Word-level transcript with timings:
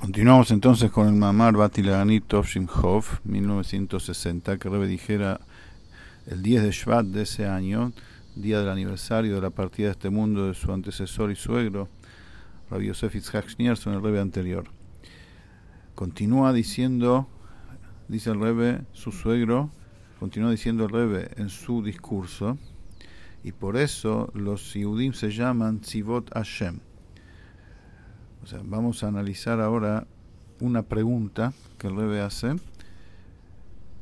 Continuamos 0.00 0.50
entonces 0.50 0.90
con 0.90 1.08
el 1.08 1.12
Mamar 1.12 1.52
Batilaganit 1.58 2.24
Tovshimhov, 2.26 3.20
1960, 3.24 4.56
que 4.56 4.68
Rebe 4.70 4.86
dijera 4.86 5.40
el 6.26 6.42
10 6.42 6.62
de 6.62 6.70
Shvat 6.70 7.04
de 7.04 7.22
ese 7.22 7.46
año, 7.46 7.92
día 8.34 8.60
del 8.60 8.70
aniversario 8.70 9.34
de 9.34 9.42
la 9.42 9.50
partida 9.50 9.88
de 9.88 9.92
este 9.92 10.08
mundo 10.08 10.46
de 10.46 10.54
su 10.54 10.72
antecesor 10.72 11.30
y 11.30 11.36
suegro, 11.36 11.90
Rabbi 12.70 12.86
Yosef 12.86 13.14
Yitzhak 13.14 13.60
en 13.60 13.66
el 13.66 14.02
Rebe 14.02 14.20
anterior. 14.20 14.64
Continúa 15.94 16.54
diciendo, 16.54 17.28
dice 18.08 18.30
el 18.30 18.40
Rebe, 18.40 18.80
su 18.94 19.12
suegro, 19.12 19.70
continúa 20.18 20.50
diciendo 20.50 20.86
el 20.86 20.90
Rebe 20.90 21.28
en 21.36 21.50
su 21.50 21.82
discurso, 21.82 22.56
y 23.44 23.52
por 23.52 23.76
eso 23.76 24.30
los 24.32 24.72
Yehudim 24.72 25.12
se 25.12 25.30
llaman 25.30 25.80
Tzivot 25.80 26.32
Hashem 26.32 26.80
o 28.42 28.46
sea, 28.46 28.60
vamos 28.64 29.04
a 29.04 29.08
analizar 29.08 29.60
ahora 29.60 30.06
una 30.60 30.82
pregunta 30.82 31.52
que 31.78 31.88
el 31.88 31.96
Rebe 31.96 32.20
hace. 32.20 32.56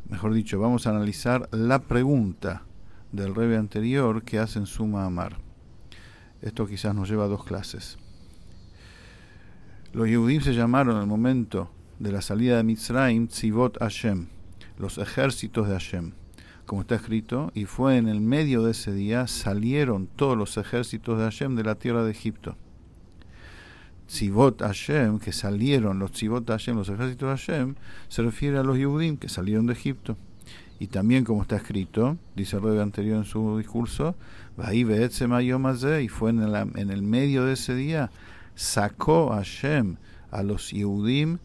Mejor 0.09 0.33
dicho, 0.33 0.59
vamos 0.60 0.87
a 0.87 0.91
analizar 0.91 1.48
la 1.52 1.80
pregunta 1.80 2.62
del 3.12 3.34
Rebe 3.34 3.56
anterior 3.56 4.23
que 4.23 4.38
hace 4.38 4.59
en 4.59 4.66
Suma 4.66 5.05
Amar. 5.05 5.38
Esto 6.41 6.66
quizás 6.66 6.95
nos 6.95 7.09
lleva 7.09 7.24
a 7.24 7.29
dos 7.29 7.45
clases. 7.45 7.98
Los 9.93 10.09
Yehudim 10.09 10.41
se 10.41 10.55
llamaron 10.55 11.01
el 11.01 11.07
momento 11.07 11.70
de 11.98 12.12
la 12.12 12.23
salida 12.23 12.59
de 12.59 12.62
Mitzrayim 12.62 13.27
Tzivot 13.27 13.79
Hashem, 13.79 14.29
los 14.79 14.98
ejércitos 14.98 15.66
de 15.66 15.73
Hashem, 15.73 16.12
como 16.66 16.82
está 16.82 16.95
escrito, 16.95 17.51
y 17.55 17.65
fue 17.65 17.96
en 17.96 18.07
el 18.07 18.20
medio 18.20 18.62
de 18.62 18.73
ese 18.73 18.93
día 18.93 19.27
salieron 19.27 20.07
todos 20.07 20.37
los 20.37 20.57
ejércitos 20.57 21.18
de 21.18 21.24
Hashem 21.24 21.57
de 21.57 21.65
la 21.65 21.74
tierra 21.74 22.05
de 22.05 22.10
Egipto. 22.10 22.57
Tzivot 24.09 24.62
Hashem, 24.62 25.19
que 25.19 25.33
salieron 25.33 25.98
los 25.98 26.12
Tzivot 26.12 26.49
Hashem, 26.49 26.77
los 26.77 26.89
ejércitos 26.89 27.29
Hashem, 27.29 27.75
se 28.09 28.23
refiere 28.23 28.59
a 28.59 28.62
los 28.62 28.79
Yehudim 28.79 29.19
que 29.19 29.29
salieron 29.29 29.66
de 29.66 29.74
Egipto. 29.74 30.16
Y 30.80 30.87
también, 30.87 31.24
como 31.24 31.43
está 31.43 31.57
escrito, 31.57 32.16
dice 32.35 32.57
el 32.57 32.63
rey 32.63 32.79
anterior 32.79 33.19
en 33.19 33.24
su 33.24 33.59
discurso, 33.59 34.15
y 34.57 36.09
fue 36.09 36.30
en 36.30 36.43
el, 36.43 36.55
en 36.55 36.91
el 36.91 37.02
medio 37.02 37.45
de 37.45 37.52
ese 37.52 37.74
día, 37.74 38.10
sacó 38.55 39.30
Hashem 39.30 39.97
a 40.30 40.43
los 40.43 40.71
Yehudim, 40.71 41.38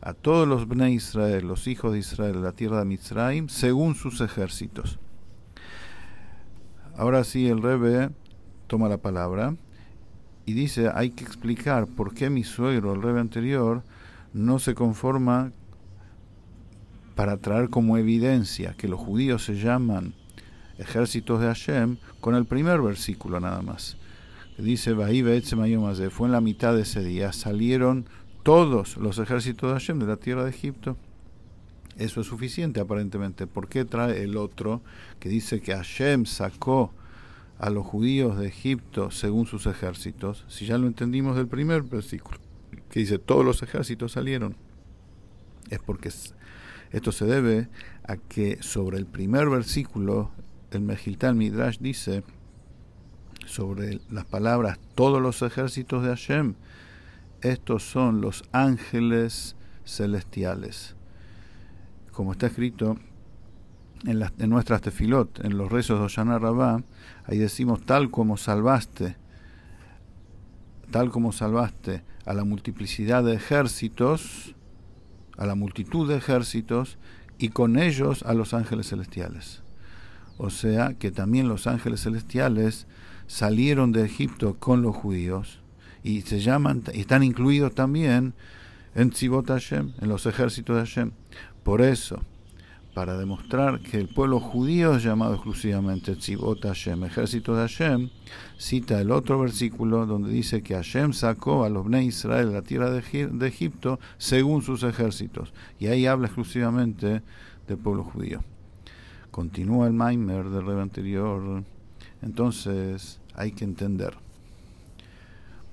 a 0.00 0.14
todos 0.14 0.48
los 0.48 0.68
Bnei 0.68 0.94
Israel, 0.94 1.46
los 1.46 1.66
hijos 1.66 1.92
de 1.92 1.98
Israel, 1.98 2.42
la 2.42 2.52
tierra 2.52 2.78
de 2.78 2.84
Mitzrayim, 2.86 3.48
según 3.48 3.94
sus 3.94 4.20
ejércitos. 4.20 4.98
Ahora 6.96 7.24
sí, 7.24 7.48
el 7.48 7.60
Rebe 7.60 8.10
toma 8.68 8.88
la 8.88 8.98
palabra 8.98 9.54
y 10.46 10.52
dice, 10.52 10.90
hay 10.94 11.10
que 11.10 11.24
explicar 11.24 11.86
por 11.88 12.14
qué 12.14 12.30
mi 12.30 12.44
suegro, 12.44 12.94
el 12.94 13.02
rey 13.02 13.18
anterior, 13.18 13.82
no 14.32 14.60
se 14.60 14.74
conforma 14.74 15.50
para 17.16 17.38
traer 17.38 17.68
como 17.68 17.98
evidencia 17.98 18.74
que 18.78 18.86
los 18.86 19.00
judíos 19.00 19.44
se 19.44 19.56
llaman 19.56 20.14
ejércitos 20.78 21.40
de 21.40 21.46
Hashem 21.46 21.96
con 22.20 22.36
el 22.36 22.44
primer 22.44 22.80
versículo 22.80 23.40
nada 23.40 23.60
más. 23.60 23.96
Dice, 24.56 24.94
fue 24.94 26.26
en 26.28 26.32
la 26.32 26.40
mitad 26.40 26.74
de 26.74 26.82
ese 26.82 27.02
día, 27.02 27.32
salieron 27.32 28.06
todos 28.42 28.96
los 28.98 29.18
ejércitos 29.18 29.68
de 29.68 29.74
Hashem 29.74 29.98
de 29.98 30.06
la 30.06 30.16
tierra 30.16 30.44
de 30.44 30.50
Egipto. 30.50 30.96
Eso 31.98 32.20
es 32.20 32.26
suficiente 32.26 32.78
aparentemente. 32.78 33.46
¿Por 33.46 33.68
qué 33.68 33.84
trae 33.84 34.22
el 34.22 34.36
otro 34.36 34.80
que 35.18 35.28
dice 35.28 35.60
que 35.60 35.74
Hashem 35.74 36.24
sacó 36.24 36.92
a 37.58 37.70
los 37.70 37.86
judíos 37.86 38.38
de 38.38 38.48
Egipto 38.48 39.10
según 39.10 39.46
sus 39.46 39.66
ejércitos, 39.66 40.44
si 40.48 40.66
ya 40.66 40.78
lo 40.78 40.86
entendimos 40.86 41.36
del 41.36 41.48
primer 41.48 41.82
versículo, 41.82 42.38
que 42.90 43.00
dice 43.00 43.18
todos 43.18 43.44
los 43.44 43.62
ejércitos 43.62 44.12
salieron, 44.12 44.56
es 45.70 45.78
porque 45.78 46.10
esto 46.90 47.12
se 47.12 47.24
debe 47.24 47.68
a 48.04 48.16
que 48.16 48.62
sobre 48.62 48.98
el 48.98 49.06
primer 49.06 49.48
versículo, 49.48 50.30
el 50.70 50.82
Mejiltán 50.82 51.38
Midrash 51.38 51.78
dice, 51.78 52.22
sobre 53.46 54.00
las 54.10 54.24
palabras 54.24 54.78
todos 54.94 55.22
los 55.22 55.42
ejércitos 55.42 56.02
de 56.02 56.08
Hashem, 56.08 56.54
estos 57.42 57.84
son 57.84 58.20
los 58.20 58.44
ángeles 58.52 59.56
celestiales. 59.84 60.96
Como 62.12 62.32
está 62.32 62.46
escrito 62.48 62.98
en, 64.04 64.50
nuestras 64.50 64.82
tefilot, 64.82 65.44
en 65.44 65.56
los 65.56 65.70
rezos 65.70 65.98
de 65.98 66.04
Oshana 66.06 66.38
Rabbah, 66.38 66.82
ahí 67.24 67.38
decimos 67.38 67.82
tal 67.84 68.10
como 68.10 68.36
salvaste, 68.36 69.16
tal 70.90 71.10
como 71.10 71.32
salvaste 71.32 72.02
a 72.24 72.34
la 72.34 72.44
multiplicidad 72.44 73.24
de 73.24 73.34
ejércitos, 73.34 74.54
a 75.36 75.46
la 75.46 75.54
multitud 75.54 76.08
de 76.08 76.16
ejércitos, 76.16 76.98
y 77.38 77.50
con 77.50 77.78
ellos 77.78 78.22
a 78.22 78.34
los 78.34 78.54
ángeles 78.54 78.88
celestiales. 78.88 79.62
O 80.38 80.50
sea 80.50 80.94
que 80.94 81.10
también 81.10 81.48
los 81.48 81.66
ángeles 81.66 82.02
celestiales 82.02 82.86
salieron 83.26 83.92
de 83.92 84.04
Egipto 84.04 84.56
con 84.58 84.82
los 84.82 84.94
judíos 84.94 85.60
y 86.02 86.22
se 86.22 86.40
llaman, 86.40 86.84
están 86.92 87.22
incluidos 87.22 87.74
también 87.74 88.34
en 88.94 89.10
Tzibot 89.10 89.48
Hashem, 89.48 89.92
en 90.00 90.08
los 90.08 90.26
ejércitos 90.26 90.76
de 90.76 90.82
Hashem. 90.82 91.10
Por 91.64 91.82
eso, 91.82 92.22
para 92.96 93.18
demostrar 93.18 93.80
que 93.80 93.98
el 93.98 94.08
pueblo 94.08 94.40
judío 94.40 94.94
es 94.94 95.02
llamado 95.02 95.34
exclusivamente 95.34 96.16
Tzibot 96.16 96.62
Hashem, 96.62 97.04
ejército 97.04 97.54
de 97.54 97.60
Hashem, 97.60 98.08
cita 98.56 98.98
el 98.98 99.10
otro 99.10 99.38
versículo 99.38 100.06
donde 100.06 100.30
dice 100.30 100.62
que 100.62 100.76
Hashem 100.76 101.12
sacó 101.12 101.64
a 101.64 101.68
los 101.68 101.84
Bnei 101.84 102.06
Israel 102.06 102.46
de 102.46 102.54
la 102.54 102.62
tierra 102.62 102.90
de, 102.90 103.46
Egipto 103.46 104.00
según 104.16 104.62
sus 104.62 104.82
ejércitos. 104.82 105.52
Y 105.78 105.88
ahí 105.88 106.06
habla 106.06 106.28
exclusivamente 106.28 107.20
del 107.68 107.76
pueblo 107.76 108.02
judío. 108.02 108.40
Continúa 109.30 109.88
el 109.88 109.92
Maimer 109.92 110.48
del 110.48 110.64
rey 110.64 110.80
anterior. 110.80 111.64
Entonces 112.22 113.20
hay 113.34 113.52
que 113.52 113.64
entender 113.64 114.14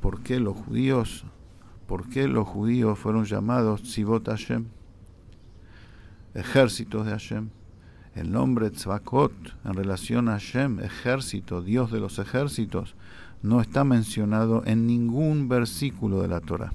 por 0.02 0.24
qué 0.24 0.42
los 0.42 0.58
judíos, 0.58 1.24
por 1.88 2.10
qué 2.10 2.28
los 2.28 2.46
judíos 2.46 3.00
fueron 3.00 3.24
llamados 3.24 3.82
Tzibot 3.84 4.28
Hashem 4.28 4.66
ejércitos 6.34 7.06
de 7.06 7.12
Hashem. 7.12 7.50
El 8.16 8.32
nombre 8.32 8.70
Tzvakot 8.70 9.34
en 9.66 9.74
relación 9.74 10.30
a 10.30 10.34
Hashem, 10.34 10.80
ejército, 10.80 11.62
Dios 11.62 11.92
de 11.92 12.00
los 12.00 12.20
ejércitos, 12.20 12.96
no 13.42 13.60
está 13.60 13.84
mencionado 13.84 14.64
en 14.66 14.88
ningún 14.88 15.50
versículo 15.50 16.22
de 16.22 16.28
la 16.28 16.40
Torah. 16.40 16.74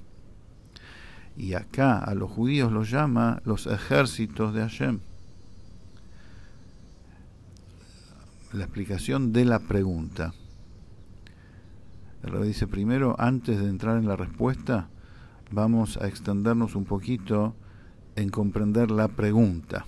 Y 1.37 1.55
acá 1.55 1.99
a 1.99 2.15
los 2.15 2.31
judíos 2.31 2.73
los 2.73 2.91
llama 2.91 3.41
los 3.45 3.67
ejércitos 3.67 4.53
de 4.53 4.61
Hashem. 4.63 5.01
La 8.53 8.65
explicación 8.65 9.33
de 9.33 9.45
la 9.45 9.61
pregunta. 9.61 10.33
El 12.23 12.43
dice 12.43 12.67
primero, 12.67 13.15
antes 13.19 13.61
de 13.61 13.69
entrar 13.69 13.97
en 13.97 14.09
la 14.09 14.17
respuesta, 14.17 14.89
vamos 15.53 15.97
a 15.99 16.09
extendernos 16.09 16.75
un 16.75 16.85
poquito 16.85 17.55
en 18.19 18.31
comprender 18.31 18.91
la 18.91 19.07
pregunta. 19.07 19.87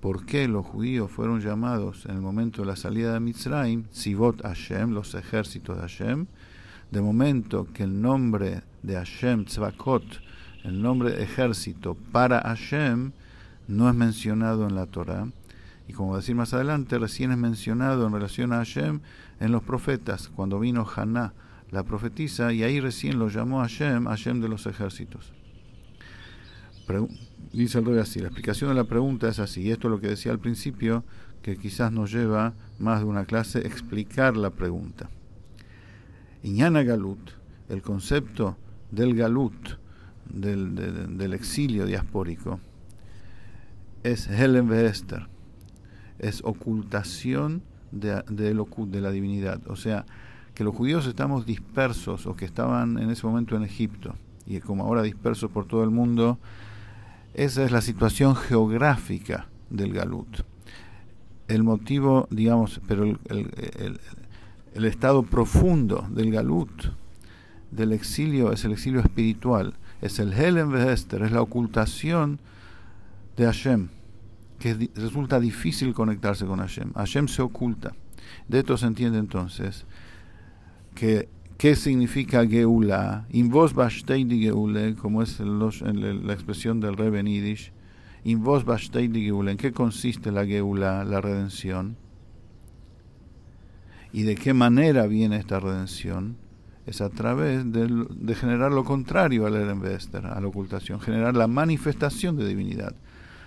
¿Por 0.00 0.26
qué 0.26 0.48
los 0.48 0.66
judíos 0.66 1.08
fueron 1.08 1.40
llamados 1.40 2.04
en 2.06 2.16
el 2.16 2.20
momento 2.20 2.62
de 2.62 2.66
la 2.66 2.74
salida 2.74 3.12
de 3.12 3.20
Mitzrayim, 3.20 3.84
Sivot 3.92 4.42
Hashem, 4.42 4.90
los 4.90 5.14
ejércitos 5.14 5.76
de 5.76 5.82
Hashem? 5.82 6.26
De 6.90 7.00
momento 7.00 7.68
que 7.72 7.84
el 7.84 8.02
nombre 8.02 8.62
de 8.82 8.94
Hashem, 8.94 9.44
Tzvakot, 9.44 10.02
el 10.64 10.82
nombre 10.82 11.22
ejército 11.22 11.96
para 12.10 12.40
Hashem, 12.40 13.12
no 13.68 13.88
es 13.88 13.94
mencionado 13.94 14.66
en 14.66 14.74
la 14.74 14.86
Torah. 14.86 15.28
Y 15.86 15.92
como 15.92 16.16
decir 16.16 16.34
más 16.34 16.52
adelante, 16.54 16.98
recién 16.98 17.30
es 17.30 17.38
mencionado 17.38 18.04
en 18.06 18.14
relación 18.14 18.52
a 18.52 18.56
Hashem 18.56 19.00
en 19.38 19.52
los 19.52 19.62
profetas, 19.62 20.28
cuando 20.28 20.58
vino 20.58 20.84
Haná, 20.96 21.34
la 21.70 21.84
profetisa, 21.84 22.52
y 22.52 22.64
ahí 22.64 22.80
recién 22.80 23.20
lo 23.20 23.28
llamó 23.28 23.60
Hashem, 23.60 24.06
Hashem 24.06 24.40
de 24.40 24.48
los 24.48 24.66
ejércitos 24.66 25.37
dice 27.52 27.78
el 27.78 27.84
rey 27.84 27.98
así, 27.98 28.20
la 28.20 28.28
explicación 28.28 28.70
de 28.70 28.76
la 28.76 28.84
pregunta 28.84 29.28
es 29.28 29.38
así, 29.38 29.62
y 29.62 29.70
esto 29.70 29.88
es 29.88 29.92
lo 29.92 30.00
que 30.00 30.08
decía 30.08 30.32
al 30.32 30.38
principio, 30.38 31.04
que 31.42 31.56
quizás 31.56 31.92
nos 31.92 32.12
lleva 32.12 32.54
más 32.78 33.00
de 33.00 33.06
una 33.06 33.24
clase 33.24 33.60
explicar 33.60 34.36
la 34.36 34.50
pregunta. 34.50 35.08
Iñana 36.42 36.82
Galut, 36.82 37.30
el 37.68 37.82
concepto 37.82 38.56
del 38.90 39.14
Galut, 39.14 39.78
del, 40.28 41.32
exilio 41.32 41.86
diaspórico, 41.86 42.60
es 44.02 44.28
Helen 44.28 44.72
Esther, 44.72 45.28
es 46.18 46.42
ocultación 46.44 47.62
de, 47.90 48.22
de 48.28 49.00
la 49.00 49.10
divinidad, 49.10 49.60
o 49.68 49.76
sea, 49.76 50.06
que 50.54 50.64
los 50.64 50.74
judíos 50.74 51.06
estamos 51.06 51.46
dispersos 51.46 52.26
o 52.26 52.34
que 52.34 52.44
estaban 52.44 52.98
en 52.98 53.10
ese 53.10 53.26
momento 53.26 53.56
en 53.56 53.62
Egipto 53.62 54.14
y 54.44 54.60
como 54.60 54.84
ahora 54.84 55.02
dispersos 55.02 55.50
por 55.50 55.66
todo 55.66 55.84
el 55.84 55.90
mundo, 55.90 56.38
esa 57.34 57.64
es 57.64 57.70
la 57.70 57.80
situación 57.80 58.34
geográfica 58.34 59.46
del 59.70 59.92
Galut. 59.92 60.42
El 61.46 61.62
motivo, 61.62 62.26
digamos, 62.30 62.80
pero 62.86 63.04
el, 63.04 64.00
estado 64.74 65.22
profundo 65.22 66.06
del 66.10 66.30
Galut, 66.30 66.70
del 67.70 67.92
exilio, 67.92 68.52
es 68.52 68.64
el 68.64 68.72
exilio 68.72 69.00
espiritual. 69.00 69.74
es 70.00 70.18
el 70.18 70.32
Helen 70.32 70.70
Vehester, 70.70 71.22
es 71.22 71.32
la 71.32 71.42
ocultación 71.42 72.38
de 73.36 73.44
Hashem, 73.44 73.88
que 74.58 74.90
resulta 74.94 75.40
difícil 75.40 75.94
conectarse 75.94 76.46
con 76.46 76.58
Hashem. 76.58 76.92
Hashem 76.92 77.28
se 77.28 77.42
oculta. 77.42 77.94
De 78.46 78.60
esto 78.60 78.76
se 78.76 78.86
entiende 78.86 79.18
entonces 79.18 79.86
que 80.94 81.28
qué 81.58 81.74
significa 81.74 82.46
Geula, 82.46 83.26
in 83.30 83.50
vos 83.50 83.74
di 83.74 84.40
Geule, 84.40 84.94
como 84.94 85.22
es 85.22 85.40
la 85.40 86.32
expresión 86.32 86.80
del 86.80 86.96
Rebbe 86.96 87.22
Yiddish, 87.24 87.72
in 88.24 88.44
vos 88.44 88.64
di 88.64 89.24
Geule, 89.24 89.50
¿en 89.50 89.58
qué 89.58 89.72
consiste 89.72 90.30
la 90.30 90.46
Geula, 90.46 91.04
la 91.04 91.20
redención? 91.20 91.96
¿Y 94.12 94.22
de 94.22 94.36
qué 94.36 94.54
manera 94.54 95.06
viene 95.08 95.36
esta 95.36 95.58
redención? 95.58 96.36
Es 96.86 97.00
a 97.00 97.10
través 97.10 97.70
de, 97.70 98.06
de 98.08 98.34
generar 98.34 98.72
lo 98.72 98.84
contrario 98.84 99.44
al 99.44 99.56
Erenvester, 99.56 100.24
a 100.26 100.40
la 100.40 100.46
ocultación, 100.46 101.00
generar 101.00 101.36
la 101.36 101.48
manifestación 101.48 102.36
de 102.36 102.46
divinidad. 102.46 102.94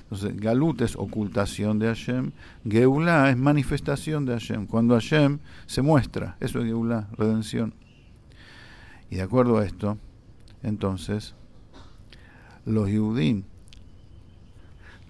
Entonces, 0.03 0.35
Galut 0.37 0.81
es 0.81 0.97
ocultación 0.97 1.79
de 1.79 1.87
Hashem, 1.87 2.31
Geulah 2.65 3.29
es 3.29 3.37
manifestación 3.37 4.25
de 4.25 4.33
Hashem, 4.33 4.67
cuando 4.67 4.95
Hashem 4.95 5.39
se 5.65 5.81
muestra, 5.81 6.35
eso 6.41 6.59
es 6.59 6.65
Geulah, 6.65 7.07
redención. 7.17 7.73
Y 9.11 9.17
de 9.17 9.21
acuerdo 9.23 9.57
a 9.57 9.65
esto, 9.65 9.97
entonces, 10.63 11.35
los 12.65 12.89
Yudim 12.89 13.43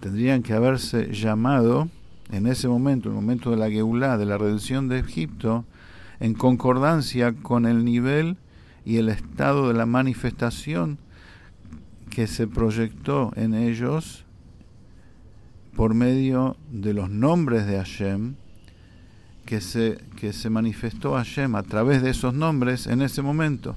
tendrían 0.00 0.42
que 0.42 0.54
haberse 0.54 1.14
llamado 1.14 1.88
en 2.32 2.48
ese 2.48 2.66
momento, 2.66 3.08
el 3.08 3.14
momento 3.14 3.52
de 3.52 3.58
la 3.58 3.70
Geulah, 3.70 4.18
de 4.18 4.26
la 4.26 4.38
redención 4.38 4.88
de 4.88 4.98
Egipto, 4.98 5.64
en 6.18 6.34
concordancia 6.34 7.32
con 7.32 7.64
el 7.64 7.84
nivel 7.84 8.36
y 8.84 8.96
el 8.96 9.08
estado 9.08 9.68
de 9.68 9.74
la 9.74 9.86
manifestación 9.86 10.98
que 12.10 12.26
se 12.26 12.48
proyectó 12.48 13.32
en 13.36 13.54
ellos 13.54 14.24
por 15.76 15.94
medio 15.94 16.56
de 16.72 16.92
los 16.92 17.08
nombres 17.08 17.66
de 17.66 17.76
Hashem, 17.76 18.34
que 19.46 19.60
se, 19.60 19.98
que 20.16 20.32
se 20.32 20.50
manifestó 20.50 21.14
Hashem 21.14 21.54
a 21.54 21.62
través 21.62 22.02
de 22.02 22.10
esos 22.10 22.34
nombres 22.34 22.88
en 22.88 23.02
ese 23.02 23.22
momento, 23.22 23.76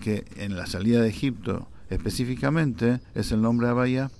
que 0.00 0.24
en 0.36 0.56
la 0.56 0.66
salida 0.66 1.00
de 1.00 1.08
Egipto 1.08 1.68
específicamente 1.90 3.00
es 3.14 3.32
el 3.32 3.42
nombre 3.42 3.68
Abaya, 3.68 4.10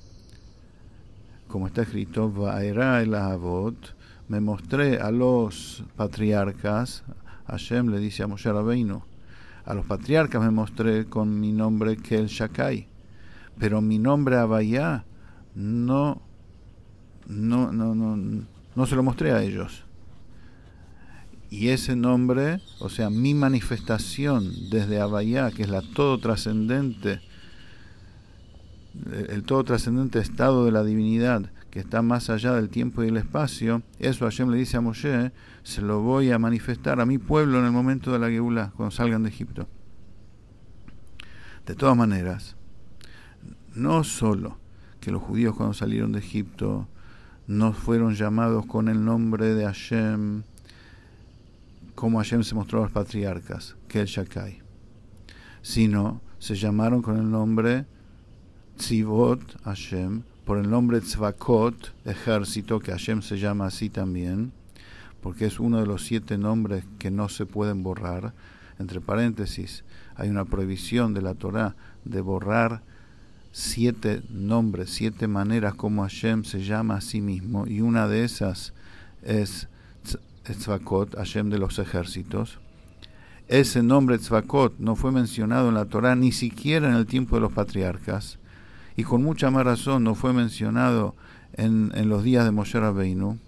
como 1.48 1.66
está 1.66 1.82
escrito, 1.82 2.30
Vaera 2.30 3.00
el 3.02 3.14
Avot, 3.14 3.94
me 4.28 4.40
mostré 4.40 4.98
a 4.98 5.10
los 5.10 5.84
patriarcas, 5.96 7.04
Hashem 7.46 7.88
le 7.88 7.98
dice 7.98 8.22
a 8.22 8.26
Moshe 8.26 8.52
Rabbeinu, 8.52 9.02
a 9.64 9.74
los 9.74 9.86
patriarcas 9.86 10.42
me 10.42 10.50
mostré 10.50 11.06
con 11.06 11.40
mi 11.40 11.52
nombre 11.52 11.96
que 11.96 12.16
el 12.16 12.26
Shakai, 12.26 12.88
pero 13.58 13.80
mi 13.80 13.98
nombre 13.98 14.36
Abaya 14.36 15.04
no 15.54 16.22
no, 17.26 17.72
no, 17.72 17.94
no, 17.94 18.44
no 18.74 18.86
se 18.86 18.96
lo 18.96 19.02
mostré 19.02 19.32
a 19.32 19.42
ellos. 19.42 19.83
Y 21.50 21.68
ese 21.68 21.94
nombre, 21.94 22.60
o 22.80 22.88
sea, 22.88 23.10
mi 23.10 23.34
manifestación 23.34 24.70
desde 24.70 25.00
Abayá, 25.00 25.50
que 25.50 25.62
es 25.62 25.68
la 25.68 25.82
todo 25.82 26.18
trascendente, 26.18 27.20
el 29.28 29.42
todo 29.44 29.64
trascendente 29.64 30.18
estado 30.18 30.64
de 30.64 30.72
la 30.72 30.84
divinidad 30.84 31.50
que 31.74 31.80
está 31.80 32.02
más 32.02 32.30
allá 32.30 32.52
del 32.52 32.68
tiempo 32.68 33.02
y 33.02 33.08
el 33.08 33.16
espacio, 33.16 33.82
eso 33.98 34.26
Hashem 34.26 34.48
le 34.48 34.58
dice 34.58 34.76
a 34.76 34.80
Moshe, 34.80 35.32
se 35.64 35.82
lo 35.82 36.02
voy 36.02 36.30
a 36.30 36.38
manifestar 36.38 37.00
a 37.00 37.04
mi 37.04 37.18
pueblo 37.18 37.58
en 37.58 37.64
el 37.64 37.72
momento 37.72 38.12
de 38.12 38.20
la 38.20 38.30
Geula, 38.30 38.70
cuando 38.76 38.92
salgan 38.92 39.24
de 39.24 39.30
Egipto. 39.30 39.66
De 41.66 41.74
todas 41.74 41.96
maneras, 41.96 42.54
no 43.74 44.04
solo 44.04 44.56
que 45.00 45.10
los 45.10 45.20
judíos 45.20 45.56
cuando 45.56 45.74
salieron 45.74 46.12
de 46.12 46.20
Egipto 46.20 46.86
no 47.48 47.72
fueron 47.72 48.14
llamados 48.14 48.66
con 48.66 48.88
el 48.88 49.04
nombre 49.04 49.52
de 49.52 49.64
Hashem, 49.64 50.44
como 51.94 52.18
Hashem 52.18 52.42
se 52.42 52.54
mostró 52.54 52.80
a 52.80 52.82
los 52.82 52.92
patriarcas, 52.92 53.76
que 53.88 54.00
el 54.00 54.06
Shakai, 54.06 54.60
sino 55.62 56.20
se 56.38 56.56
llamaron 56.56 57.02
con 57.02 57.16
el 57.16 57.30
nombre 57.30 57.86
Tzivot 58.76 59.62
Hashem, 59.62 60.22
por 60.44 60.58
el 60.58 60.68
nombre 60.68 61.00
Tzvakot, 61.00 61.94
ejército, 62.04 62.80
que 62.80 62.90
Hashem 62.90 63.22
se 63.22 63.38
llama 63.38 63.66
así 63.66 63.88
también, 63.88 64.52
porque 65.22 65.46
es 65.46 65.58
uno 65.58 65.80
de 65.80 65.86
los 65.86 66.04
siete 66.04 66.36
nombres 66.36 66.84
que 66.98 67.10
no 67.10 67.30
se 67.30 67.46
pueden 67.46 67.82
borrar. 67.82 68.34
Entre 68.78 69.00
paréntesis, 69.00 69.84
hay 70.16 70.28
una 70.28 70.44
prohibición 70.44 71.14
de 71.14 71.22
la 71.22 71.34
Torah 71.34 71.76
de 72.04 72.20
borrar 72.20 72.82
siete 73.52 74.22
nombres, 74.28 74.90
siete 74.90 75.28
maneras 75.28 75.74
como 75.74 76.02
Hashem 76.02 76.44
se 76.44 76.62
llama 76.64 76.96
a 76.96 77.00
sí 77.00 77.20
mismo, 77.20 77.66
y 77.66 77.80
una 77.80 78.08
de 78.08 78.24
esas 78.24 78.74
es 79.22 79.68
Tzvakot, 80.52 81.16
Hashem 81.16 81.50
de 81.50 81.58
los 81.58 81.78
ejércitos. 81.78 82.58
Ese 83.48 83.82
nombre 83.82 84.18
Tzvakot 84.18 84.78
no 84.78 84.96
fue 84.96 85.12
mencionado 85.12 85.68
en 85.68 85.74
la 85.74 85.86
Torah 85.86 86.14
ni 86.14 86.32
siquiera 86.32 86.88
en 86.88 86.94
el 86.94 87.06
tiempo 87.06 87.36
de 87.36 87.42
los 87.42 87.52
patriarcas, 87.52 88.38
y 88.96 89.02
con 89.04 89.22
mucha 89.22 89.50
más 89.50 89.64
razón 89.64 90.04
no 90.04 90.14
fue 90.14 90.32
mencionado 90.32 91.14
en, 91.54 91.92
en 91.94 92.08
los 92.08 92.22
días 92.22 92.44
de 92.44 92.50
Moshe 92.50 92.78
Rabbeinu, 92.78 93.38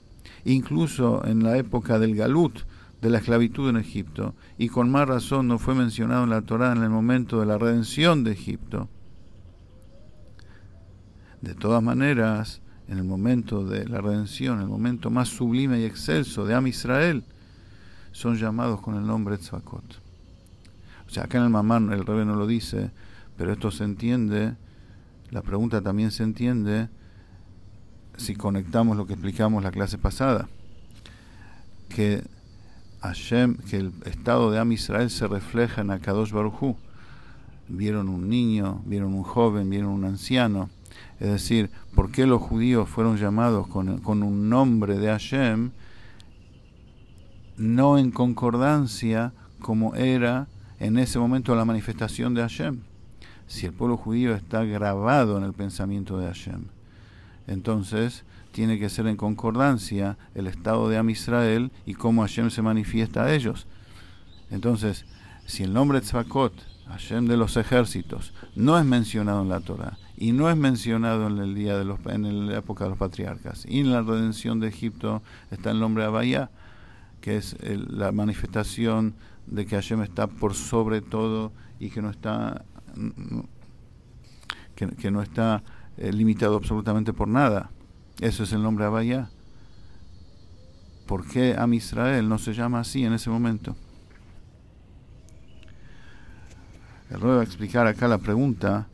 incluso 0.44 1.24
en 1.26 1.42
la 1.42 1.56
época 1.56 1.98
del 1.98 2.16
Galut, 2.16 2.60
de 3.00 3.10
la 3.10 3.18
esclavitud 3.18 3.68
en 3.68 3.76
Egipto, 3.76 4.34
y 4.58 4.68
con 4.68 4.90
más 4.90 5.06
razón 5.06 5.48
no 5.48 5.58
fue 5.58 5.74
mencionado 5.74 6.24
en 6.24 6.30
la 6.30 6.42
Torah 6.42 6.72
en 6.72 6.82
el 6.82 6.90
momento 6.90 7.40
de 7.40 7.46
la 7.46 7.58
redención 7.58 8.24
de 8.24 8.32
Egipto. 8.32 8.88
De 11.40 11.54
todas 11.54 11.82
maneras, 11.82 12.62
en 12.88 12.98
el 12.98 13.04
momento 13.04 13.64
de 13.64 13.86
la 13.88 14.00
redención, 14.00 14.60
el 14.60 14.68
momento 14.68 15.10
más 15.10 15.28
sublime 15.28 15.80
y 15.80 15.84
excelso 15.84 16.44
de 16.44 16.54
Am 16.54 16.66
Israel, 16.66 17.24
son 18.12 18.36
llamados 18.36 18.80
con 18.80 18.96
el 18.96 19.06
nombre 19.06 19.38
Tzvakot. 19.38 20.00
O 21.06 21.10
sea, 21.10 21.24
acá 21.24 21.38
en 21.38 21.44
el 21.44 21.50
Mamán 21.50 21.92
el 21.92 22.06
Rebe 22.06 22.24
no 22.24 22.36
lo 22.36 22.46
dice, 22.46 22.90
pero 23.36 23.52
esto 23.52 23.70
se 23.70 23.84
entiende, 23.84 24.54
la 25.30 25.42
pregunta 25.42 25.80
también 25.82 26.10
se 26.10 26.22
entiende 26.22 26.88
si 28.16 28.34
conectamos 28.34 28.96
lo 28.96 29.06
que 29.06 29.12
explicamos 29.12 29.62
la 29.62 29.70
clase 29.70 29.98
pasada, 29.98 30.48
que 31.88 32.22
Hashem, 33.00 33.56
que 33.56 33.76
el 33.76 33.92
estado 34.04 34.50
de 34.50 34.58
Am 34.58 34.72
Israel 34.72 35.10
se 35.10 35.28
refleja 35.28 35.82
en 35.82 35.90
Akadosh 35.90 36.32
Baruj 36.32 36.76
Vieron 37.68 38.08
un 38.08 38.28
niño, 38.28 38.80
vieron 38.86 39.12
un 39.12 39.24
joven, 39.24 39.68
vieron 39.68 39.90
un 39.90 40.04
anciano, 40.04 40.70
es 41.18 41.28
decir, 41.28 41.70
¿por 41.94 42.10
qué 42.10 42.26
los 42.26 42.42
judíos 42.42 42.88
fueron 42.88 43.16
llamados 43.16 43.66
con, 43.68 44.22
un 44.22 44.48
nombre 44.48 44.98
de 44.98 45.08
Hashem? 45.08 45.70
No 47.56 47.96
en 47.96 48.10
concordancia 48.10 49.32
como 49.60 49.94
era 49.94 50.48
en 50.78 50.98
ese 50.98 51.18
momento 51.18 51.54
la 51.54 51.64
manifestación 51.64 52.34
de 52.34 52.42
Hashem. 52.42 52.80
Si 53.46 53.64
el 53.64 53.72
pueblo 53.72 53.96
judío 53.96 54.34
está 54.34 54.64
grabado 54.64 55.38
en 55.38 55.44
el 55.44 55.54
pensamiento 55.54 56.18
de 56.18 56.26
Hashem, 56.26 56.64
entonces 57.46 58.24
tiene 58.52 58.78
que 58.78 58.90
ser 58.90 59.06
en 59.06 59.16
concordancia 59.16 60.18
el 60.34 60.46
estado 60.46 60.88
de 60.88 60.98
Am 60.98 61.08
Israel 61.08 61.70
y 61.86 61.94
cómo 61.94 62.22
Hashem 62.22 62.50
se 62.50 62.62
manifiesta 62.62 63.24
a 63.24 63.34
ellos. 63.34 63.66
Entonces, 64.50 65.06
si 65.46 65.62
el 65.62 65.72
nombre 65.72 66.00
Tzvakot, 66.00 66.52
Hashem 66.88 67.26
de 67.26 67.36
los 67.36 67.56
ejércitos, 67.56 68.32
no 68.54 68.78
es 68.78 68.84
mencionado 68.84 69.42
en 69.42 69.48
la 69.48 69.60
Torah 69.60 69.98
y 70.16 70.32
no 70.32 70.48
es 70.50 70.56
mencionado 70.56 71.26
en 71.26 71.38
el 71.38 71.54
día 71.54 71.76
de 71.76 71.84
los 71.84 71.98
en 72.06 72.46
la 72.46 72.58
época 72.58 72.84
de 72.84 72.90
los 72.90 72.98
patriarcas. 72.98 73.66
Y 73.68 73.80
en 73.80 73.92
la 73.92 74.02
redención 74.02 74.60
de 74.60 74.68
Egipto 74.68 75.22
está 75.50 75.70
el 75.70 75.80
nombre 75.80 76.04
Abaya 76.04 76.50
que 77.20 77.36
es 77.36 77.56
la 77.60 78.12
manifestación 78.12 79.14
de 79.46 79.66
que 79.66 79.74
Hashem 79.74 80.02
está 80.02 80.28
por 80.28 80.54
sobre 80.54 81.00
todo 81.00 81.52
y 81.80 81.90
que 81.90 82.00
no 82.00 82.10
está 82.10 82.64
que, 84.76 85.10
no 85.10 85.22
está 85.22 85.62
eh, 85.96 86.12
limitado 86.12 86.56
absolutamente 86.56 87.12
por 87.12 87.28
nada. 87.28 87.70
Eso 88.20 88.44
es 88.44 88.52
el 88.52 88.62
nombre 88.62 88.84
Abaya. 88.84 89.28
¿por 91.06 91.26
qué 91.26 91.54
Am 91.56 91.72
Israel 91.72 92.28
no 92.28 92.38
se 92.38 92.52
llama 92.52 92.80
así 92.80 93.04
en 93.04 93.12
ese 93.12 93.30
momento? 93.30 93.76
El 97.16 97.24
a 97.24 97.42
explicar 97.42 97.86
acá 97.86 98.08
la 98.08 98.18
pregunta 98.18 98.88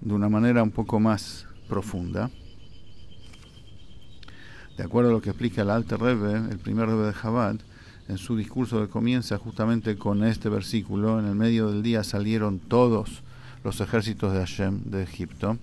de 0.00 0.14
una 0.14 0.30
manera 0.30 0.62
un 0.62 0.70
poco 0.70 0.98
más 0.98 1.46
profunda. 1.68 2.30
De 4.78 4.82
acuerdo 4.82 5.10
a 5.10 5.12
lo 5.12 5.20
que 5.20 5.28
explica 5.28 5.60
el 5.60 5.68
Alter 5.68 6.00
Rebbe, 6.00 6.36
el 6.50 6.58
primer 6.58 6.88
Rebbe 6.88 7.08
de 7.08 7.12
Chabad, 7.12 7.56
en 8.08 8.16
su 8.16 8.34
discurso 8.34 8.80
que 8.80 8.88
comienza 8.90 9.36
justamente 9.36 9.98
con 9.98 10.24
este 10.24 10.48
versículo, 10.48 11.20
en 11.20 11.26
el 11.26 11.34
medio 11.34 11.70
del 11.70 11.82
día 11.82 12.02
salieron 12.02 12.60
todos 12.60 13.22
los 13.62 13.78
ejércitos 13.82 14.32
de 14.32 14.38
Hashem 14.38 14.84
de 14.84 15.02
Egipto, 15.02 15.58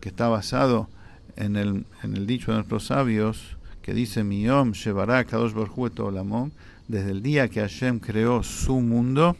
que 0.00 0.08
está 0.08 0.28
basado 0.28 0.88
en 1.36 1.56
el, 1.56 1.84
en 2.02 2.16
el 2.16 2.26
dicho 2.26 2.52
de 2.52 2.56
nuestros 2.56 2.86
sabios 2.86 3.58
que 3.82 3.92
dice 3.92 4.24
Miyom 4.24 4.72
Shebará 4.72 5.24
Kadosh 5.24 5.52
Baruj 5.52 5.90
desde 6.88 7.10
el 7.10 7.22
día 7.22 7.48
que 7.48 7.60
Hashem 7.60 7.98
creó 7.98 8.42
su 8.42 8.80
mundo, 8.80 9.36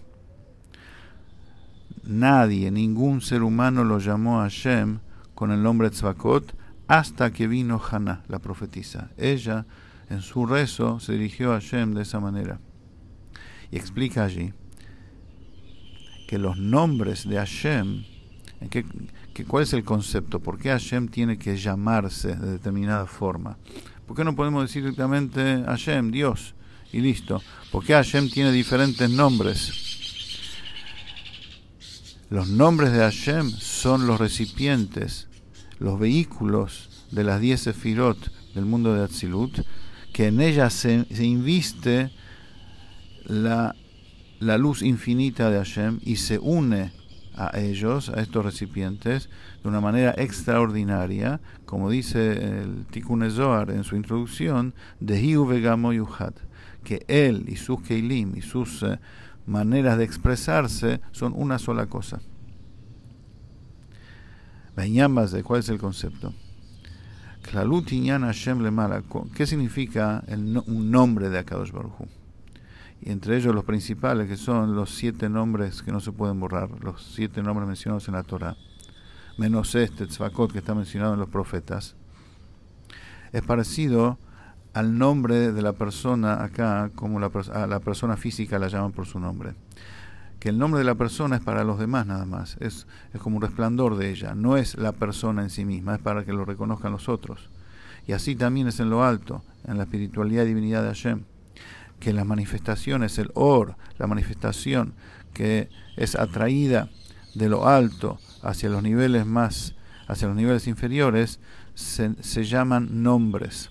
nadie, 2.10 2.70
ningún 2.70 3.20
ser 3.20 3.42
humano 3.42 3.84
lo 3.84 3.98
llamó 3.98 4.40
a 4.40 4.44
Hashem 4.44 4.98
con 5.34 5.52
el 5.52 5.62
nombre 5.62 5.90
Tzvakot 5.90 6.54
hasta 6.86 7.32
que 7.32 7.46
vino 7.46 7.80
Haná, 7.80 8.24
la 8.28 8.40
profetisa. 8.40 9.10
Ella, 9.16 9.64
en 10.08 10.22
su 10.22 10.44
rezo, 10.44 10.98
se 11.00 11.12
dirigió 11.12 11.52
a 11.52 11.60
Hashem 11.60 11.94
de 11.94 12.02
esa 12.02 12.18
manera. 12.20 12.60
Y 13.70 13.76
explica 13.76 14.24
allí 14.24 14.52
que 16.26 16.38
los 16.38 16.58
nombres 16.58 17.28
de 17.28 17.36
Hashem, 17.36 18.04
que, 18.70 18.84
que, 19.32 19.44
¿cuál 19.44 19.62
es 19.62 19.72
el 19.72 19.84
concepto? 19.84 20.40
¿Por 20.40 20.58
qué 20.58 20.70
Hashem 20.70 21.08
tiene 21.08 21.38
que 21.38 21.56
llamarse 21.56 22.34
de 22.34 22.52
determinada 22.52 23.06
forma? 23.06 23.56
¿Por 24.06 24.16
qué 24.16 24.24
no 24.24 24.34
podemos 24.34 24.62
decir 24.62 24.82
directamente 24.82 25.62
Hashem, 25.64 26.10
Dios, 26.10 26.54
y 26.92 27.00
listo? 27.00 27.40
¿Por 27.70 27.84
qué 27.84 27.94
Hashem 27.94 28.28
tiene 28.28 28.50
diferentes 28.50 29.08
nombres? 29.08 29.89
Los 32.30 32.48
nombres 32.48 32.92
de 32.92 33.00
Hashem 33.00 33.50
son 33.50 34.06
los 34.06 34.20
recipientes, 34.20 35.26
los 35.80 35.98
vehículos 35.98 37.08
de 37.10 37.24
las 37.24 37.40
diez 37.40 37.62
sefirot 37.62 38.30
del 38.54 38.66
mundo 38.66 38.94
de 38.94 39.02
Atzilut, 39.02 39.66
que 40.12 40.28
en 40.28 40.40
ellas 40.40 40.72
se, 40.72 41.04
inviste 41.24 42.12
la, 43.24 43.74
luz 44.38 44.82
infinita 44.82 45.50
de 45.50 45.58
Hashem 45.58 45.98
y 46.04 46.16
se 46.16 46.38
une 46.38 46.92
a 47.34 47.58
ellos, 47.58 48.10
a 48.10 48.20
estos 48.20 48.44
recipientes, 48.44 49.28
de 49.64 49.68
una 49.68 49.80
manera 49.80 50.14
extraordinaria, 50.16 51.40
como 51.66 51.90
dice 51.90 52.60
el 52.60 52.86
Tikkun 52.92 53.28
Zohar 53.28 53.72
en 53.72 53.82
su 53.82 53.96
introducción, 53.96 54.72
de 55.00 55.20
Hiu 55.20 55.46
Vegamo 55.46 55.92
Yuhat, 55.92 56.36
que 56.84 57.04
él 57.08 57.46
y 57.48 57.56
sus 57.56 57.82
Keilim 57.82 58.36
y 58.36 58.42
sus 58.42 58.84
eh, 58.84 59.00
maneras 59.50 59.98
de 59.98 60.04
expresarse 60.04 61.00
son 61.10 61.34
una 61.36 61.58
sola 61.58 61.86
cosa. 61.86 62.20
de 64.76 65.42
¿cuál 65.42 65.60
es 65.60 65.68
el 65.68 65.78
concepto? 65.78 66.32
¿Qué 69.34 69.46
significa 69.46 70.22
el, 70.28 70.56
un 70.66 70.90
nombre 70.90 71.28
de 71.28 71.38
Akadosh 71.38 71.72
Baruj 71.72 72.06
Y 73.02 73.10
entre 73.10 73.36
ellos 73.36 73.54
los 73.54 73.64
principales, 73.64 74.28
que 74.28 74.36
son 74.36 74.76
los 74.76 74.90
siete 74.90 75.28
nombres 75.28 75.82
que 75.82 75.90
no 75.90 75.98
se 75.98 76.12
pueden 76.12 76.38
borrar, 76.38 76.70
los 76.82 77.12
siete 77.14 77.42
nombres 77.42 77.66
mencionados 77.66 78.06
en 78.06 78.14
la 78.14 78.22
Torah, 78.22 78.56
menos 79.36 79.74
este, 79.74 80.06
Tzvakot, 80.06 80.52
que 80.52 80.58
está 80.58 80.74
mencionado 80.74 81.14
en 81.14 81.20
los 81.20 81.28
profetas, 81.28 81.96
es 83.32 83.42
parecido 83.42 84.18
al 84.72 84.98
nombre 84.98 85.52
de 85.52 85.62
la 85.62 85.72
persona 85.72 86.44
acá, 86.44 86.90
como 86.94 87.18
la, 87.18 87.30
la 87.66 87.80
persona 87.80 88.16
física 88.16 88.58
la 88.58 88.68
llaman 88.68 88.92
por 88.92 89.06
su 89.06 89.18
nombre. 89.18 89.54
Que 90.38 90.48
el 90.48 90.58
nombre 90.58 90.78
de 90.78 90.84
la 90.84 90.94
persona 90.94 91.36
es 91.36 91.42
para 91.42 91.64
los 91.64 91.78
demás 91.78 92.06
nada 92.06 92.24
más, 92.24 92.56
es, 92.60 92.86
es 93.12 93.20
como 93.20 93.36
un 93.36 93.42
resplandor 93.42 93.96
de 93.96 94.10
ella, 94.10 94.34
no 94.34 94.56
es 94.56 94.76
la 94.76 94.92
persona 94.92 95.42
en 95.42 95.50
sí 95.50 95.64
misma, 95.64 95.96
es 95.96 96.00
para 96.00 96.24
que 96.24 96.32
lo 96.32 96.44
reconozcan 96.44 96.92
los 96.92 97.08
otros. 97.08 97.50
Y 98.06 98.12
así 98.12 98.36
también 98.36 98.66
es 98.68 98.80
en 98.80 98.88
lo 98.88 99.04
alto, 99.04 99.42
en 99.66 99.76
la 99.76 99.82
espiritualidad 99.82 100.44
y 100.44 100.48
divinidad 100.48 100.82
de 100.82 100.88
Hashem, 100.88 101.24
que 101.98 102.14
las 102.14 102.24
manifestaciones, 102.24 103.18
el 103.18 103.30
or, 103.34 103.76
la 103.98 104.06
manifestación 104.06 104.94
que 105.34 105.68
es 105.96 106.16
atraída 106.16 106.88
de 107.34 107.48
lo 107.48 107.68
alto 107.68 108.18
hacia 108.42 108.70
los 108.70 108.82
niveles 108.82 109.26
más, 109.26 109.74
hacia 110.08 110.28
los 110.28 110.36
niveles 110.36 110.66
inferiores, 110.66 111.38
se, 111.74 112.14
se 112.22 112.44
llaman 112.44 113.02
nombres 113.02 113.70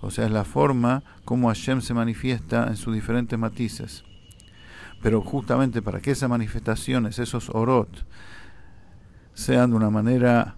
o 0.00 0.10
sea, 0.10 0.26
es 0.26 0.30
la 0.30 0.44
forma 0.44 1.02
como 1.24 1.48
Hashem 1.48 1.80
se 1.80 1.94
manifiesta 1.94 2.66
en 2.68 2.76
sus 2.76 2.94
diferentes 2.94 3.38
matices. 3.38 4.04
Pero 5.02 5.22
justamente 5.22 5.82
para 5.82 6.00
que 6.00 6.12
esas 6.12 6.28
manifestaciones, 6.28 7.18
esos 7.18 7.50
orot, 7.50 8.06
sean 9.34 9.70
de 9.70 9.76
una 9.76 9.90
manera 9.90 10.56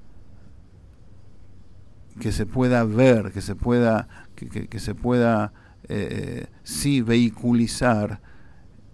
que 2.18 2.32
se 2.32 2.46
pueda 2.46 2.84
ver, 2.84 3.32
que 3.32 3.40
se 3.40 3.54
pueda, 3.54 4.08
que, 4.34 4.78
se 4.78 4.94
pueda 4.94 5.52
eh, 5.88 6.46
sí 6.62 7.00
vehiculizar 7.00 8.20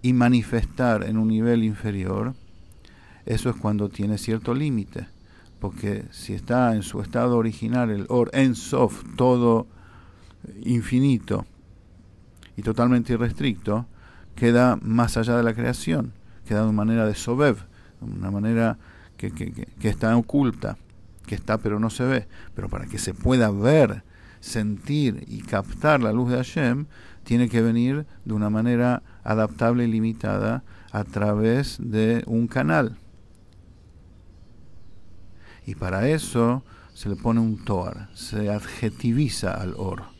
y 0.01 0.13
manifestar 0.13 1.03
en 1.03 1.17
un 1.17 1.27
nivel 1.27 1.63
inferior, 1.63 2.35
eso 3.25 3.49
es 3.49 3.55
cuando 3.57 3.89
tiene 3.89 4.17
cierto 4.17 4.53
límite. 4.53 5.07
Porque 5.59 6.05
si 6.11 6.33
está 6.33 6.75
en 6.75 6.83
su 6.83 7.01
estado 7.01 7.37
original 7.37 7.89
el 7.89 8.05
Or 8.09 8.29
en 8.33 8.55
Sof, 8.55 9.03
todo 9.15 9.67
infinito 10.63 11.45
y 12.55 12.61
totalmente 12.61 13.13
irrestricto, 13.13 13.85
queda 14.35 14.77
más 14.81 15.17
allá 15.17 15.37
de 15.37 15.43
la 15.43 15.53
creación, 15.53 16.13
queda 16.45 16.59
de 16.59 16.65
una 16.65 16.77
manera 16.77 17.05
de 17.05 17.15
sobev, 17.15 17.57
una 18.01 18.31
manera 18.31 18.77
que, 19.17 19.31
que, 19.31 19.89
está 19.89 20.15
oculta, 20.15 20.77
que 21.25 21.35
está 21.35 21.57
pero 21.57 21.79
no 21.79 21.89
se 21.89 22.05
ve. 22.05 22.27
Pero 22.55 22.69
para 22.69 22.85
que 22.85 22.99
se 22.99 23.13
pueda 23.13 23.51
ver, 23.51 24.03
sentir 24.39 25.23
y 25.27 25.41
captar 25.41 26.01
la 26.01 26.13
luz 26.13 26.29
de 26.29 26.37
Hashem, 26.37 26.85
tiene 27.23 27.49
que 27.49 27.61
venir 27.61 28.05
de 28.25 28.33
una 28.33 28.49
manera 28.49 29.03
adaptable 29.23 29.85
y 29.85 29.91
limitada 29.91 30.63
a 30.91 31.03
través 31.03 31.77
de 31.79 32.23
un 32.27 32.47
canal. 32.47 32.97
Y 35.65 35.75
para 35.75 36.07
eso 36.07 36.63
se 36.93 37.09
le 37.09 37.17
pone 37.17 37.39
un 37.39 37.63
toar, 37.65 38.09
se 38.13 38.49
adjetiviza 38.49 39.51
al 39.51 39.73
or 39.75 40.16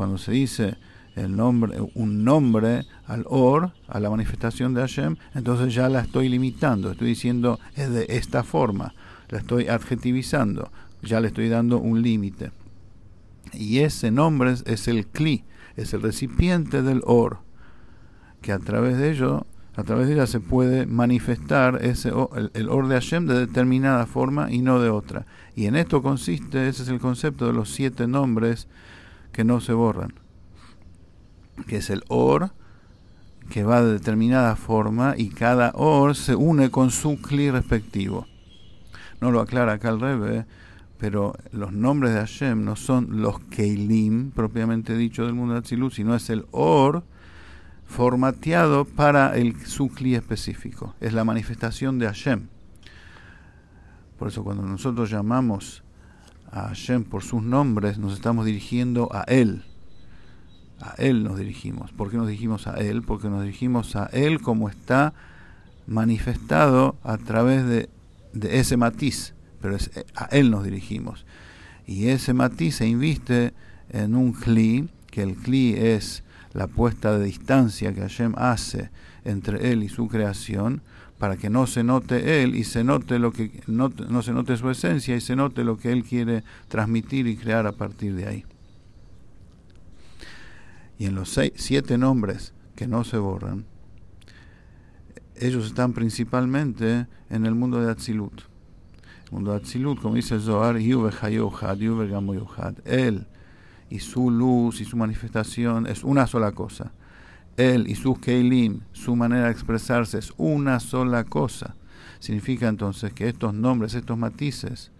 cuando 0.00 0.16
se 0.16 0.32
dice 0.32 0.78
el 1.14 1.36
nombre, 1.36 1.76
un 1.94 2.24
nombre 2.24 2.86
al 3.06 3.26
Or, 3.28 3.74
a 3.86 4.00
la 4.00 4.08
manifestación 4.08 4.72
de 4.72 4.80
Hashem, 4.80 5.16
entonces 5.34 5.74
ya 5.74 5.90
la 5.90 6.00
estoy 6.00 6.30
limitando, 6.30 6.90
estoy 6.90 7.08
diciendo 7.08 7.60
es 7.76 7.92
de 7.92 8.06
esta 8.08 8.42
forma, 8.42 8.94
la 9.28 9.40
estoy 9.40 9.68
adjetivizando, 9.68 10.72
ya 11.02 11.20
le 11.20 11.26
estoy 11.28 11.50
dando 11.50 11.76
un 11.76 12.00
límite. 12.00 12.50
Y 13.52 13.80
ese 13.80 14.10
nombre 14.10 14.54
es, 14.64 14.88
el 14.88 15.06
Kli, 15.06 15.44
es 15.76 15.92
el 15.92 16.00
recipiente 16.00 16.80
del 16.80 17.02
Or, 17.04 17.40
que 18.40 18.52
a 18.52 18.58
través 18.58 18.96
de 18.96 19.10
ello, 19.10 19.46
a 19.76 19.82
través 19.82 20.06
de 20.06 20.14
ella 20.14 20.26
se 20.26 20.40
puede 20.40 20.86
manifestar 20.86 21.84
ese, 21.84 22.08
el, 22.08 22.50
el 22.54 22.70
Or 22.70 22.88
de 22.88 22.94
Hashem 22.94 23.26
de 23.26 23.38
determinada 23.38 24.06
forma 24.06 24.50
y 24.50 24.62
no 24.62 24.80
de 24.80 24.88
otra. 24.88 25.26
Y 25.54 25.66
en 25.66 25.76
esto 25.76 26.00
consiste, 26.00 26.68
ese 26.68 26.84
es 26.84 26.88
el 26.88 27.00
concepto 27.00 27.46
de 27.46 27.52
los 27.52 27.68
siete 27.68 28.06
nombres 28.06 28.66
que 29.32 29.44
no 29.44 29.60
se 29.60 29.72
borran, 29.72 30.14
que 31.66 31.76
es 31.76 31.90
el 31.90 32.04
or 32.08 32.52
que 33.50 33.64
va 33.64 33.82
de 33.82 33.92
determinada 33.92 34.56
forma 34.56 35.14
y 35.16 35.28
cada 35.28 35.72
or 35.74 36.14
se 36.14 36.34
une 36.34 36.70
con 36.70 36.90
su 36.90 37.20
cli 37.20 37.50
respectivo. 37.50 38.26
No 39.20 39.30
lo 39.30 39.40
aclara 39.40 39.74
acá 39.74 39.90
el 39.90 40.00
Rebe, 40.00 40.46
pero 40.98 41.34
los 41.52 41.72
nombres 41.72 42.14
de 42.14 42.20
Hashem 42.20 42.64
no 42.64 42.76
son 42.76 43.20
los 43.20 43.40
Keilim, 43.40 44.30
propiamente 44.30 44.96
dicho 44.96 45.24
del 45.24 45.34
mundo 45.34 45.54
de 45.54 45.60
Atzilut, 45.60 45.92
sino 45.92 46.14
es 46.14 46.30
el 46.30 46.46
or 46.52 47.02
formateado 47.86 48.84
para 48.84 49.36
el 49.36 49.54
cli 49.54 50.14
específico. 50.14 50.94
Es 51.00 51.12
la 51.12 51.24
manifestación 51.24 51.98
de 51.98 52.06
Hashem. 52.06 52.48
Por 54.18 54.28
eso 54.28 54.44
cuando 54.44 54.62
nosotros 54.62 55.10
llamamos 55.10 55.82
a 56.52 56.68
Hashem 56.68 57.04
por 57.04 57.22
sus 57.22 57.42
nombres, 57.42 57.98
nos 57.98 58.14
estamos 58.14 58.46
dirigiendo 58.46 59.08
a 59.12 59.22
Él. 59.22 59.64
A 60.80 60.94
Él 60.98 61.24
nos 61.24 61.38
dirigimos. 61.38 61.92
¿Por 61.92 62.10
qué 62.10 62.16
nos 62.16 62.26
dirigimos 62.26 62.66
a 62.66 62.74
Él? 62.74 63.02
Porque 63.02 63.28
nos 63.28 63.42
dirigimos 63.42 63.96
a 63.96 64.06
Él 64.06 64.40
como 64.40 64.68
está 64.68 65.12
manifestado 65.86 66.96
a 67.02 67.18
través 67.18 67.66
de, 67.66 67.88
de 68.32 68.58
ese 68.58 68.76
matiz. 68.76 69.34
Pero 69.60 69.76
es, 69.76 69.90
a 70.14 70.24
Él 70.26 70.50
nos 70.50 70.64
dirigimos. 70.64 71.26
Y 71.86 72.08
ese 72.08 72.32
matiz 72.32 72.76
se 72.76 72.86
inviste 72.86 73.52
en 73.90 74.14
un 74.14 74.32
Kli, 74.32 74.88
que 75.10 75.22
el 75.22 75.36
Kli 75.36 75.74
es 75.74 76.22
la 76.52 76.66
puesta 76.66 77.18
de 77.18 77.24
distancia 77.24 77.92
que 77.92 78.00
Hashem 78.00 78.34
hace 78.36 78.90
entre 79.24 79.72
Él 79.72 79.82
y 79.82 79.88
su 79.88 80.08
creación, 80.08 80.82
para 81.20 81.36
que 81.36 81.50
no 81.50 81.66
se 81.66 81.84
note 81.84 82.42
él 82.42 82.56
y 82.56 82.64
se 82.64 82.82
note 82.82 83.18
lo 83.18 83.30
que 83.30 83.62
no, 83.66 83.92
no 84.08 84.22
se 84.22 84.32
note 84.32 84.56
su 84.56 84.70
esencia 84.70 85.14
y 85.14 85.20
se 85.20 85.36
note 85.36 85.64
lo 85.64 85.76
que 85.76 85.92
él 85.92 86.02
quiere 86.02 86.44
transmitir 86.66 87.26
y 87.26 87.36
crear 87.36 87.66
a 87.66 87.72
partir 87.72 88.14
de 88.14 88.26
ahí. 88.26 88.46
Y 90.98 91.04
en 91.04 91.14
los 91.14 91.38
siete 91.56 91.98
nombres 91.98 92.54
que 92.74 92.86
no 92.86 93.04
se 93.04 93.18
borran, 93.18 93.66
ellos 95.36 95.66
están 95.66 95.92
principalmente 95.92 97.06
en 97.28 97.44
el 97.44 97.54
mundo 97.54 97.82
de 97.82 97.90
Atzilut. 97.90 98.40
El 99.26 99.32
mundo 99.32 99.50
de 99.50 99.58
Atzilut, 99.58 100.00
como 100.00 100.14
dice 100.14 100.40
Zohar, 100.40 100.76
él 102.84 103.26
y 103.90 103.98
su 103.98 104.30
luz 104.30 104.80
y 104.80 104.86
su 104.86 104.96
manifestación 104.96 105.86
es 105.86 106.02
una 106.02 106.26
sola 106.26 106.52
cosa 106.52 106.94
él 107.56 107.88
y 107.88 107.94
sus 107.94 108.18
Keilim, 108.18 108.80
su 108.92 109.16
manera 109.16 109.46
de 109.46 109.52
expresarse 109.52 110.18
es 110.18 110.32
una 110.36 110.80
sola 110.80 111.24
cosa. 111.24 111.76
Significa 112.18 112.68
entonces 112.68 113.12
que 113.12 113.28
estos 113.28 113.54
nombres, 113.54 113.94
estos 113.94 114.18
matices, 114.18 114.90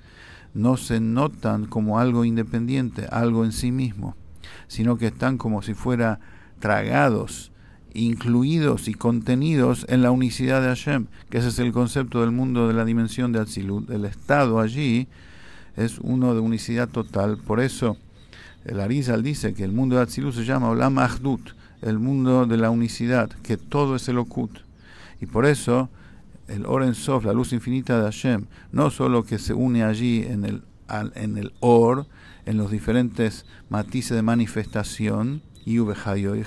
no 0.54 0.76
se 0.76 1.00
notan 1.00 1.66
como 1.66 1.98
algo 1.98 2.24
independiente, 2.24 3.06
algo 3.10 3.44
en 3.44 3.52
sí 3.52 3.72
mismo, 3.72 4.16
sino 4.68 4.96
que 4.96 5.08
están 5.08 5.38
como 5.38 5.62
si 5.62 5.74
fuera 5.74 6.20
tragados 6.58 7.52
incluidos 7.92 8.88
y 8.88 8.94
contenidos 8.94 9.84
en 9.88 10.02
la 10.02 10.10
unicidad 10.10 10.62
de 10.62 10.68
Hashem, 10.68 11.06
que 11.28 11.38
ese 11.38 11.48
es 11.48 11.58
el 11.58 11.72
concepto 11.72 12.20
del 12.20 12.30
mundo 12.30 12.68
de 12.68 12.74
la 12.74 12.84
dimensión 12.84 13.32
de. 13.32 13.40
El 13.40 14.04
estado 14.04 14.60
allí 14.60 15.08
es 15.76 15.98
uno 15.98 16.34
de 16.34 16.40
unicidad 16.40 16.88
total. 16.88 17.38
Por 17.38 17.60
eso 17.60 17.96
el 18.64 18.80
Arizal 18.80 19.22
dice 19.22 19.54
que 19.54 19.64
el 19.64 19.72
mundo 19.72 19.96
de 19.96 20.02
Atzilut 20.02 20.34
se 20.34 20.44
llama 20.44 20.68
Olam 20.68 20.98
Ahdut, 20.98 21.50
el 21.82 21.98
mundo 21.98 22.46
de 22.46 22.56
la 22.56 22.70
unicidad, 22.70 23.30
que 23.42 23.56
todo 23.56 23.96
es 23.96 24.08
el 24.08 24.18
Okut. 24.18 24.58
Y 25.20 25.26
por 25.26 25.46
eso 25.46 25.88
el 26.48 26.66
Or 26.66 26.94
Sof, 26.94 27.24
la 27.24 27.32
luz 27.32 27.52
infinita 27.52 27.96
de 27.96 28.04
Hashem, 28.04 28.46
no 28.72 28.90
solo 28.90 29.24
que 29.24 29.38
se 29.38 29.54
une 29.54 29.84
allí 29.84 30.24
en 30.26 30.44
el, 30.44 31.52
Or, 31.60 32.06
en 32.44 32.56
los 32.56 32.70
diferentes 32.70 33.46
matices 33.68 34.16
de 34.16 34.22
manifestación, 34.22 35.42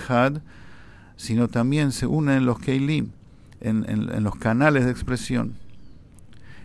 Had, 0.07 0.41
sino 1.15 1.47
también 1.47 1.91
se 1.91 2.05
une 2.05 2.35
en 2.35 2.45
los 2.45 2.59
Keilim, 2.59 3.11
en, 3.61 3.85
en, 3.87 4.23
los 4.23 4.35
canales 4.35 4.85
de 4.85 4.91
expresión. 4.91 5.53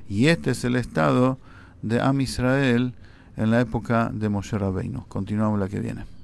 Y 0.09 0.26
este 0.26 0.50
es 0.50 0.64
el 0.64 0.75
estado 0.75 1.38
de 1.83 2.00
Am 2.00 2.21
Israel 2.21 2.95
en 3.38 3.52
la 3.52 3.61
época 3.61 4.11
de 4.12 4.28
Moshe 4.28 4.59
Rabbeinu. 4.59 5.04
Continuamos 5.09 5.61
la 5.61 5.68
que 5.68 5.78
viene. 5.78 6.18